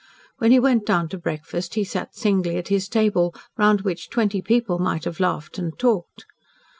[0.39, 4.41] When he went down to breakfast he sat singly at his table, round which twenty
[4.41, 6.25] people might have laughed and talked.